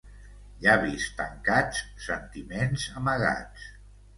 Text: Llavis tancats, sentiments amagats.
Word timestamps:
Llavis 0.63 1.05
tancats, 1.19 1.83
sentiments 2.07 2.89
amagats. 3.03 3.71